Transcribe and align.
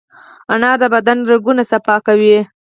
انار 0.53 0.77
د 0.81 0.83
بدن 0.95 1.17
رګونه 1.31 1.63
صفا 1.71 1.95
کوي. 2.07 2.37